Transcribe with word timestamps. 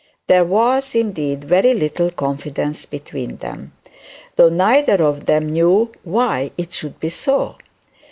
There 0.25 0.43
was, 0.43 0.95
indeed, 0.95 1.43
very 1.43 1.75
little 1.75 2.09
confidence 2.09 2.87
between 2.87 3.37
them, 3.37 3.73
though 4.35 4.49
neither 4.49 5.03
of 5.03 5.27
them 5.27 5.51
knew 5.53 5.91
why 6.03 6.49
it 6.57 6.73
should 6.73 6.99
be 6.99 7.09
so. 7.09 7.57